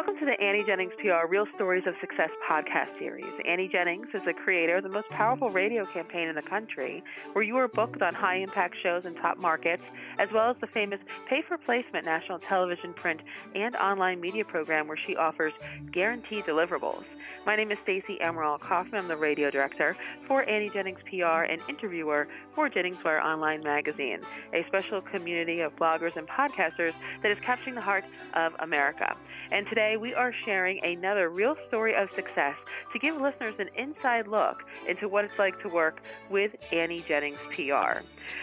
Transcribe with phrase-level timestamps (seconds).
[0.00, 3.34] Welcome to the Annie Jennings PR Real Stories of Success podcast series.
[3.46, 7.44] Annie Jennings is the creator of the most powerful radio campaign in the country, where
[7.44, 9.82] you are booked on high impact shows in top markets,
[10.18, 13.20] as well as the famous pay for placement national television, print,
[13.54, 15.52] and online media program where she offers
[15.92, 17.04] guaranteed deliverables.
[17.44, 19.02] My name is Stacey Emerald Kaufman.
[19.02, 24.20] I'm the radio director for Annie Jennings PR and interviewer for Jennings Wire Online Magazine,
[24.54, 28.04] a special community of bloggers and podcasters that is capturing the heart
[28.34, 29.14] of America.
[29.52, 32.56] And today we are sharing another real story of success
[32.92, 37.38] to give listeners an inside look into what it's like to work with Annie Jennings
[37.50, 38.00] PR.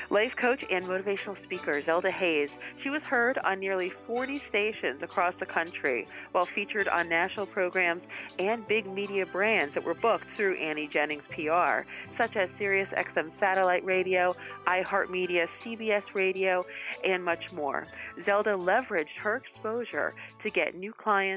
[0.09, 5.33] Life coach and motivational speaker Zelda Hayes, she was heard on nearly 40 stations across
[5.39, 8.03] the country while featured on national programs
[8.39, 11.81] and big media brands that were booked through Annie Jennings PR,
[12.17, 14.35] such as Sirius XM Satellite Radio,
[14.65, 16.65] iHeartMedia, CBS Radio,
[17.03, 17.87] and much more.
[18.25, 21.36] Zelda leveraged her exposure to get new clients,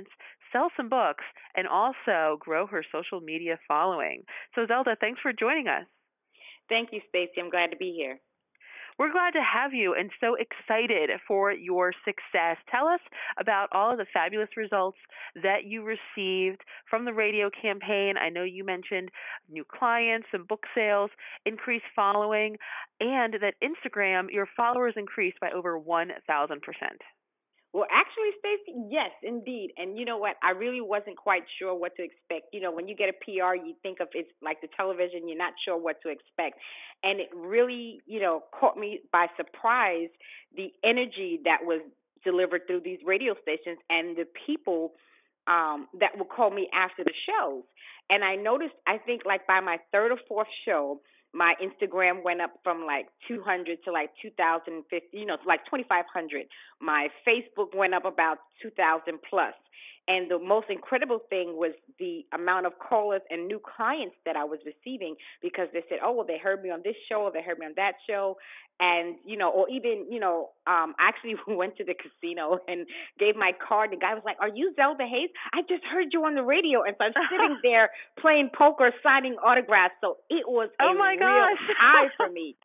[0.53, 1.25] sell some books,
[1.57, 4.23] and also grow her social media following.
[4.55, 5.87] So, Zelda, thanks for joining us.
[6.69, 7.41] Thank you, Stacey.
[7.41, 8.21] I'm glad to be here.
[9.01, 12.59] We're glad to have you and so excited for your success.
[12.71, 13.01] Tell us
[13.39, 14.99] about all of the fabulous results
[15.43, 18.17] that you received from the radio campaign.
[18.21, 19.11] I know you mentioned
[19.49, 21.11] new clients and book sales,
[21.47, 22.57] increased following,
[23.01, 26.11] and that Instagram, your followers increased by over 1,000%.
[27.73, 29.71] Well, actually, Stacey, yes, indeed.
[29.77, 30.37] And you know what?
[30.43, 32.53] I really wasn't quite sure what to expect.
[32.53, 35.39] You know, when you get a PR, you think of it's like the television, you're
[35.39, 36.59] not sure what to expect.
[37.05, 40.09] And it really, you know, caught me by surprise
[40.57, 41.81] the energy that was
[42.25, 44.93] delivered through these radio stations and the people
[45.47, 47.63] um that would call me after the shows.
[48.11, 51.01] And I noticed I think like by my third or fourth show,
[51.33, 56.47] my Instagram went up from like 200 to like 2050, you know, like 2500.
[56.81, 59.55] My Facebook went up about 2000 plus.
[60.11, 64.43] And the most incredible thing was the amount of callers and new clients that I
[64.43, 67.43] was receiving because they said, "Oh, well, they heard me on this show, or they
[67.43, 68.37] heard me on that show,"
[68.81, 72.89] and you know, or even you know, um, I actually went to the casino and
[73.21, 73.93] gave my card.
[73.93, 75.31] The guy was like, "Are you Zelda Hayes?
[75.53, 79.37] I just heard you on the radio," and so I'm sitting there playing poker, signing
[79.39, 79.95] autographs.
[80.01, 81.63] So it was a oh my real gosh.
[81.79, 82.57] high for me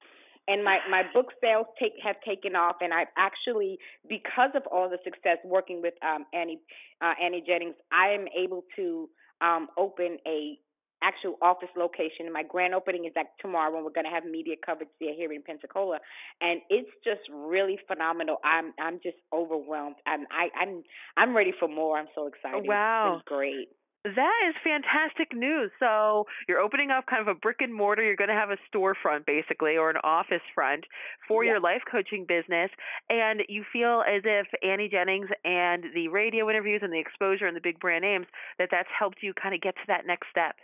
[0.47, 4.89] and my my book sales take have taken off and I've actually because of all
[4.89, 6.59] the success working with um Annie
[7.01, 9.09] uh, Annie Jennings I am able to
[9.41, 10.57] um open a
[11.03, 12.31] actual office location.
[12.31, 15.31] My grand opening is like tomorrow when we're going to have media coverage there here
[15.31, 15.99] in Pensacola,
[16.41, 18.37] and it's just really phenomenal.
[18.43, 19.95] I'm I'm just overwhelmed.
[20.07, 20.83] I'm I, I'm
[21.17, 21.97] I'm ready for more.
[21.97, 22.67] I'm so excited.
[22.67, 23.69] Wow, it's great.
[24.05, 25.71] That is fantastic news.
[25.79, 28.03] So you're opening up kind of a brick and mortar.
[28.03, 30.85] You're going to have a storefront, basically, or an office front
[31.27, 32.69] for your life coaching business.
[33.09, 37.57] And you feel as if Annie Jennings and the radio interviews and the exposure and
[37.57, 38.27] the big brand names,
[38.59, 40.55] that that's helped you kind of get to that next step.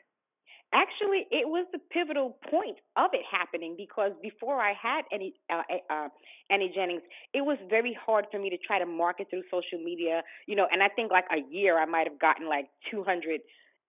[0.73, 5.63] Actually, it was the pivotal point of it happening because before I had any uh,
[5.89, 6.07] uh,
[6.49, 7.01] Annie Jennings,
[7.33, 10.21] it was very hard for me to try to market through social media.
[10.47, 13.41] You know, and I think like a year I might have gotten like 200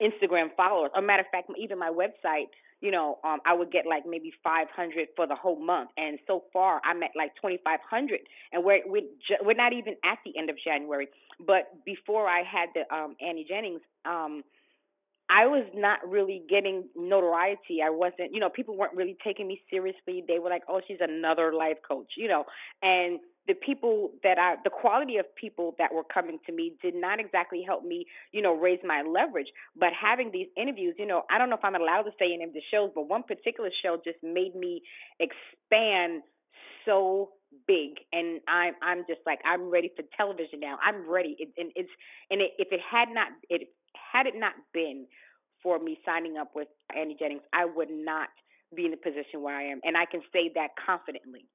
[0.03, 0.91] Instagram followers.
[0.97, 2.51] A matter of fact, even my website,
[2.81, 6.43] you know, um, I would get like maybe 500 for the whole month, and so
[6.53, 8.19] far I'm at like 2,500,
[8.53, 9.03] and we're we're,
[9.43, 11.07] we're not even at the end of January.
[11.47, 13.83] But before I had the um, Annie Jennings.
[14.05, 14.43] Um,
[15.33, 17.81] I was not really getting notoriety.
[17.85, 20.23] I wasn't, you know, people weren't really taking me seriously.
[20.29, 22.45] They were like, "Oh, she's another life coach," you know.
[22.83, 26.95] And the people that I, the quality of people that were coming to me did
[26.95, 29.49] not exactly help me, you know, raise my leverage.
[29.75, 32.45] But having these interviews, you know, I don't know if I'm allowed to say any
[32.45, 34.83] of the shows, but one particular show just made me
[35.19, 36.23] expand
[36.85, 37.31] so
[37.67, 41.71] big and i'm i'm just like i'm ready for television now i'm ready it, and
[41.77, 41.91] it's
[42.31, 45.07] and it, if it had not it had it not been
[45.63, 48.29] for me signing up with Annie Jennings, I would not
[48.75, 49.81] be in the position where I am.
[49.85, 51.47] And I can say that confidently.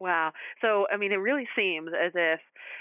[0.00, 0.32] Wow.
[0.60, 2.40] So, I mean, it really seems as if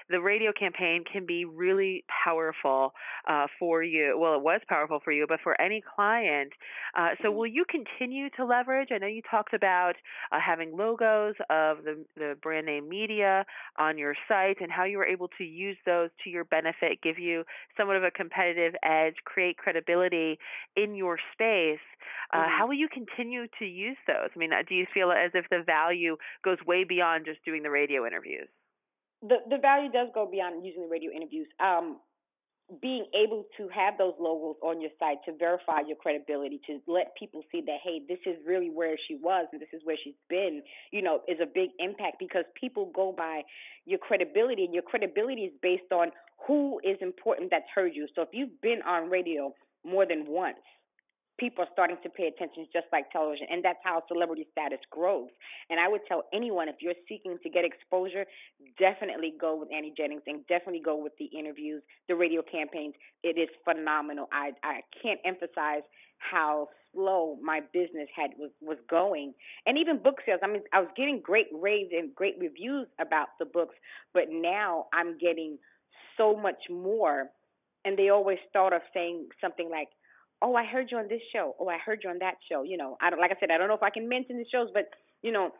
[0.10, 2.94] the radio campaign can be really powerful
[3.28, 4.18] uh, for you.
[4.18, 6.52] Well, it was powerful for you, but for any client.
[6.98, 7.38] Uh, so, mm-hmm.
[7.38, 8.90] will you continue to leverage?
[8.92, 9.94] I know you talked about
[10.32, 13.46] uh, having logos of the, the brand name media
[13.78, 17.20] on your site and how you were able to use those to your benefit, give
[17.20, 17.44] you
[17.78, 20.40] somewhat of a competitive edge, create credibility
[20.76, 21.80] in your space.
[22.34, 22.58] Uh, mm-hmm.
[22.58, 24.30] How will you continue to use those?
[24.36, 27.64] I mean, uh, do you feel as if the value goes way beyond just doing
[27.64, 28.48] the radio interviews?
[29.22, 31.48] The the value does go beyond using the radio interviews.
[31.60, 32.00] Um,
[32.80, 37.14] being able to have those logos on your site to verify your credibility, to let
[37.18, 40.16] people see that, hey, this is really where she was and this is where she's
[40.30, 40.62] been,
[40.92, 43.42] you know, is a big impact because people go by
[43.86, 46.12] your credibility and your credibility is based on
[46.48, 48.08] who is important that's heard you.
[48.16, 49.54] So if you've been on radio
[49.84, 50.58] more than once,
[51.42, 55.30] people are starting to pay attention just like television and that's how celebrity status grows.
[55.70, 58.26] And i would tell anyone if you're seeking to get exposure
[58.78, 62.94] definitely go with annie jennings and definitely go with the interviews the radio campaigns.
[63.24, 64.30] It is phenomenal.
[64.32, 65.84] I i can't emphasize
[66.20, 69.34] how slow my business had was was going.
[69.66, 73.30] And even book sales i mean i was getting great raves and great reviews about
[73.40, 73.76] the books
[74.14, 75.58] but now i'm getting
[76.18, 77.30] so much more.
[77.84, 79.90] And they always start off saying something like
[80.42, 81.56] oh, I heard you on this show.
[81.60, 82.64] Oh, I heard you on that show.
[82.64, 84.46] You know, I don't like I said, I don't know if I can mention the
[84.52, 84.90] shows, but
[85.22, 85.52] you know,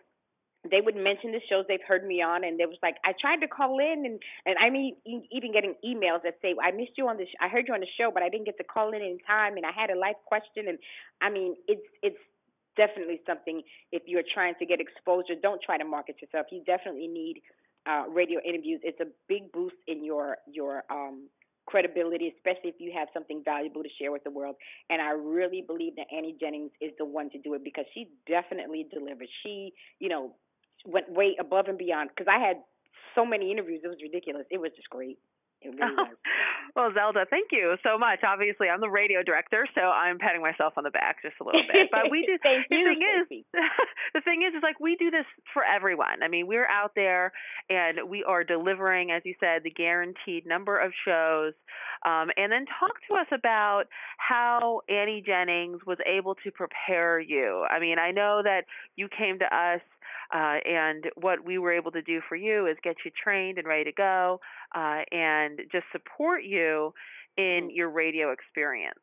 [0.70, 3.42] they would mention the shows they've heard me on, and they was like, I tried
[3.42, 4.96] to call in, and and I mean,
[5.32, 7.80] even getting emails that say, I missed you on the, sh- I heard you on
[7.80, 9.98] the show, but I didn't get to call in in time, and I had a
[9.98, 10.78] life question, and
[11.22, 12.20] I mean, it's it's
[12.78, 13.62] definitely something.
[13.92, 16.48] If you're trying to get exposure, don't try to market yourself.
[16.52, 17.42] You definitely need
[17.88, 18.82] uh, radio interviews.
[18.84, 21.28] It's a big boost in your your um
[21.72, 24.56] credibility, especially if you have something valuable to share with the world.
[24.90, 28.10] And I really believe that Annie Jennings is the one to do it because she
[28.28, 29.28] definitely delivered.
[29.42, 30.36] She, you know,
[30.86, 32.58] went way above and beyond because I had
[33.16, 33.82] so many interviews.
[33.84, 34.46] It was ridiculous.
[34.52, 35.18] It was just great.
[35.64, 36.08] Really was.
[36.76, 38.20] well, Zelda, thank you so much.
[38.24, 41.62] Obviously, I'm the radio director, so I'm patting myself on the back just a little
[41.62, 41.90] bit.
[41.92, 42.38] But we do.
[42.42, 43.46] the you, thing is,
[44.14, 46.24] the thing is, is like we do this for everyone.
[46.24, 47.32] I mean, we're out there
[47.70, 51.54] and we are delivering, as you said, the guaranteed number of shows.
[52.06, 53.86] Um, and then talk to us about
[54.18, 57.66] how Annie Jennings was able to prepare you.
[57.70, 58.66] I mean, I know that
[58.96, 59.82] you came to us
[60.34, 63.68] uh, and what we were able to do for you is get you trained and
[63.68, 64.40] ready to go
[64.76, 66.94] uh, and just support you
[67.38, 67.70] in mm-hmm.
[67.72, 69.00] your radio experience.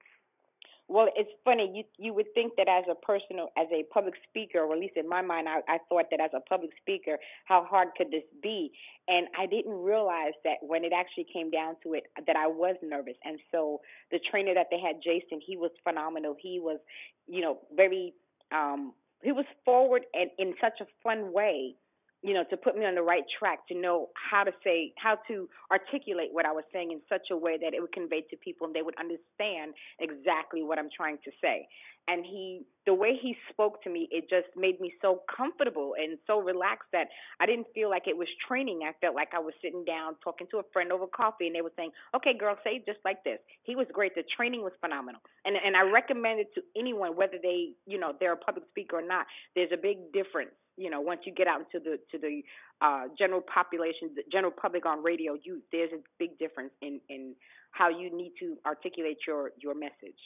[0.90, 1.70] Well, it's funny.
[1.74, 4.96] You you would think that as a personal, as a public speaker, or at least
[4.96, 8.22] in my mind, I, I thought that as a public speaker, how hard could this
[8.42, 8.72] be?
[9.06, 12.76] And I didn't realize that when it actually came down to it, that I was
[12.82, 13.16] nervous.
[13.22, 16.34] And so the trainer that they had, Jason, he was phenomenal.
[16.40, 16.78] He was,
[17.26, 18.14] you know, very
[18.50, 21.74] um he was forward and in such a fun way
[22.22, 25.16] you know, to put me on the right track to know how to say, how
[25.28, 28.36] to articulate what I was saying in such a way that it would convey to
[28.36, 31.68] people and they would understand exactly what I'm trying to say.
[32.08, 36.18] And he, the way he spoke to me, it just made me so comfortable and
[36.26, 38.80] so relaxed that I didn't feel like it was training.
[38.82, 41.60] I felt like I was sitting down talking to a friend over coffee and they
[41.60, 43.38] were saying, okay, girl, say just like this.
[43.62, 44.14] He was great.
[44.14, 45.20] The training was phenomenal.
[45.44, 48.96] And, and I recommend it to anyone, whether they, you know, they're a public speaker
[48.96, 49.26] or not.
[49.54, 52.42] There's a big difference you know once you get out into the to the
[52.80, 57.34] uh, general population, the general public on radio, you there's a big difference in in
[57.72, 60.20] how you need to articulate your your message.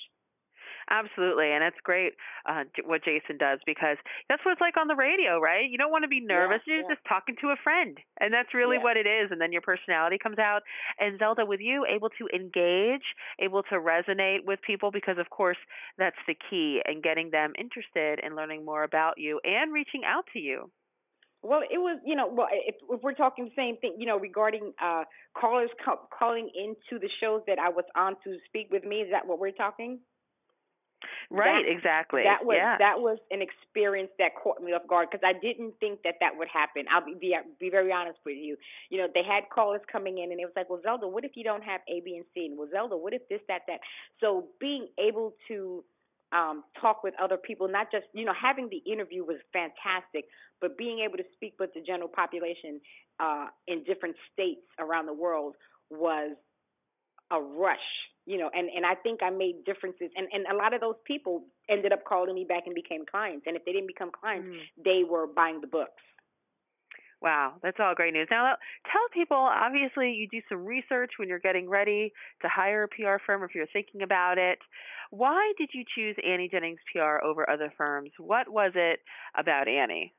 [0.91, 2.15] Absolutely, and it's great
[2.49, 3.97] uh, what Jason does because
[4.29, 5.69] that's what it's like on the radio, right?
[5.69, 6.95] You don't want to be nervous; yeah, you're yeah.
[6.95, 8.85] just talking to a friend, and that's really yeah.
[8.85, 9.31] what it is.
[9.31, 10.63] And then your personality comes out.
[10.99, 13.07] And Zelda, with you, able to engage,
[13.41, 15.59] able to resonate with people because, of course,
[15.99, 20.25] that's the key in getting them interested in learning more about you and reaching out
[20.33, 20.71] to you.
[21.45, 24.17] Well, it was, you know, well, if, if we're talking the same thing, you know,
[24.17, 25.05] regarding uh
[25.39, 29.11] callers ca- calling into the shows that I was on to speak with me, is
[29.11, 29.99] that what we're talking?
[31.31, 32.23] Right, that, exactly.
[32.25, 32.77] That was yeah.
[32.79, 36.37] that was an experience that caught me off guard because I didn't think that that
[36.37, 36.85] would happen.
[36.93, 38.57] I'll be, be be very honest with you.
[38.91, 41.33] You know, they had callers coming in and it was like, "Well, Zelda, what if
[41.35, 43.81] you don't have A, B, and C?" And well, Zelda, what if this, that, that?
[44.21, 45.85] So being able to
[46.33, 50.27] um, talk with other people, not just you know having the interview was fantastic,
[50.61, 52.81] but being able to speak with the general population
[53.21, 55.55] uh, in different states around the world
[55.91, 56.37] was
[57.31, 57.79] a rush
[58.27, 60.97] you know and and i think i made differences and and a lot of those
[61.05, 64.49] people ended up calling me back and became clients and if they didn't become clients
[64.49, 64.59] mm.
[64.85, 66.03] they were buying the books
[67.23, 68.27] Wow, that's all great news.
[68.33, 68.57] Now,
[68.91, 72.13] tell people obviously you do some research when you're getting ready
[72.43, 74.59] to hire a PR firm if you're thinking about it.
[75.11, 78.11] Why did you choose Annie Jennings PR over other firms?
[78.19, 78.99] What was it
[79.39, 80.13] about Annie?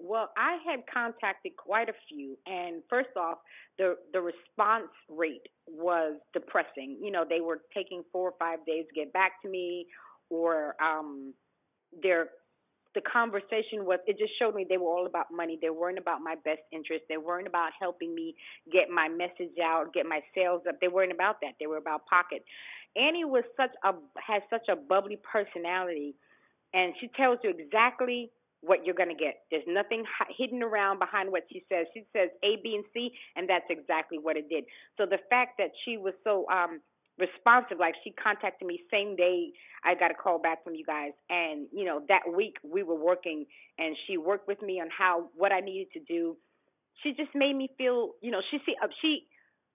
[0.00, 3.38] Well, I had contacted quite a few, and first off,
[3.78, 6.98] the the response rate was depressing.
[7.02, 9.86] You know, they were taking four or five days to get back to me,
[10.30, 11.34] or um,
[12.02, 12.28] their
[12.94, 15.58] the conversation was it just showed me they were all about money.
[15.60, 17.04] They weren't about my best interest.
[17.08, 18.34] They weren't about helping me
[18.72, 20.76] get my message out, get my sales up.
[20.80, 21.54] They weren't about that.
[21.60, 22.44] They were about pocket.
[22.96, 23.92] Annie was such a
[24.24, 26.14] has such a bubbly personality,
[26.72, 29.42] and she tells you exactly what you're going to get.
[29.50, 30.04] There's nothing
[30.36, 31.86] hidden around behind what she says.
[31.94, 34.64] She says A, B, and C, and that's exactly what it did.
[34.96, 36.80] So the fact that she was so um
[37.18, 39.50] responsive, like she contacted me same day
[39.84, 42.98] I got a call back from you guys, and you know that week we were
[42.98, 43.46] working,
[43.78, 46.36] and she worked with me on how what I needed to do.
[47.02, 49.26] She just made me feel, you know, she see uh, she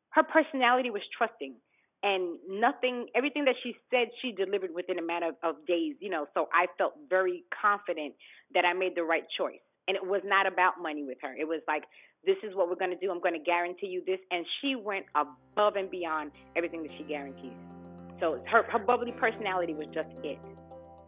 [0.09, 1.55] her personality was trusting
[2.03, 6.09] and nothing everything that she said she delivered within a matter of, of days you
[6.09, 8.13] know so i felt very confident
[8.53, 9.59] that i made the right choice.
[9.87, 11.35] And it was not about money with her.
[11.35, 11.83] It was like
[12.25, 13.11] this is what we're going to do.
[13.11, 14.19] I'm going to guarantee you this.
[14.31, 17.51] And she went above and beyond everything that she guaranteed.
[18.19, 20.39] So her her bubbly personality was just it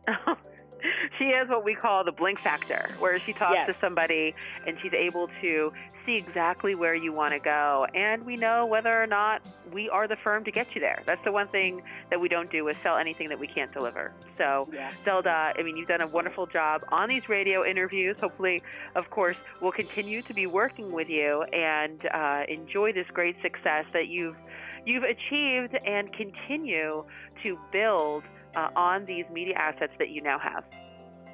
[1.18, 3.68] she has what we call the blink factor, where she talks yes.
[3.68, 5.72] to somebody and she's able to
[6.06, 7.88] see exactly where you want to go.
[7.94, 11.01] And we know whether or not we are the firm to get you there.
[11.06, 14.13] That's the one thing that we don't do is sell anything that we can't deliver.
[14.38, 14.92] So, yeah.
[15.04, 18.18] Zelda, I mean, you've done a wonderful job on these radio interviews.
[18.20, 18.62] Hopefully,
[18.96, 23.86] of course, we'll continue to be working with you and uh, enjoy this great success
[23.94, 24.38] that you've
[24.86, 27.04] you've achieved and continue
[27.42, 28.24] to build
[28.56, 30.64] uh, on these media assets that you now have.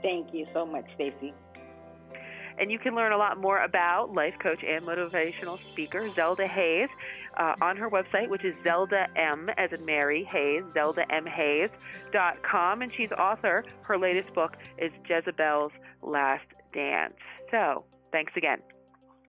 [0.01, 1.33] Thank you so much, Stacey.
[2.57, 6.89] And you can learn a lot more about life coach and motivational speaker Zelda Hayes
[7.37, 12.81] uh, on her website, which is Zelda M as in Mary Hayes, ZeldaMHayes.com.
[12.81, 13.63] And she's author.
[13.81, 17.13] Her latest book is Jezebel's Last Dance.
[17.49, 18.59] So, thanks again.